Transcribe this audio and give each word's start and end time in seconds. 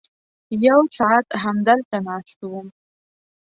یو 0.65 0.79
ساعت 0.97 1.27
همدلته 1.43 1.97
ناست 2.05 2.39
وم. 2.51 2.67